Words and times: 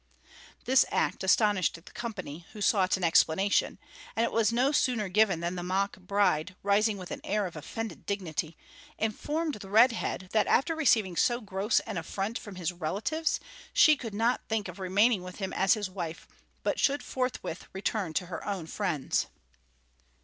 This 0.65 0.83
act 0.89 1.23
astonished 1.23 1.75
the 1.75 1.83
company, 1.83 2.47
who 2.53 2.59
sought 2.61 2.97
an 2.97 3.03
explanation; 3.03 3.77
and 4.15 4.23
it 4.25 4.31
was 4.31 4.51
no 4.51 4.71
sooner 4.71 5.09
given 5.09 5.41
than 5.41 5.53
the 5.53 5.61
mock 5.61 5.95
bride, 5.99 6.55
rising 6.63 6.97
with 6.97 7.11
an 7.11 7.21
air 7.23 7.45
of 7.45 7.55
offended 7.55 8.07
dignity, 8.07 8.57
informed 8.97 9.53
the 9.57 9.69
Red 9.69 9.91
Head 9.91 10.29
that 10.31 10.47
after 10.47 10.75
receiving 10.75 11.15
so 11.15 11.39
gross 11.39 11.81
an 11.81 11.97
affront 11.99 12.39
from 12.39 12.55
his 12.55 12.73
relatives 12.73 13.39
she 13.73 13.95
could 13.95 14.15
not 14.15 14.41
think 14.49 14.67
of 14.67 14.79
remaining 14.79 15.21
with 15.21 15.35
him 15.35 15.53
as 15.53 15.75
his 15.75 15.87
wife, 15.87 16.27
but 16.63 16.79
should 16.79 17.03
forthwith 17.03 17.67
return 17.71 18.11
to 18.15 18.25
her 18.25 18.43
own 18.43 18.65
friends. 18.65 19.27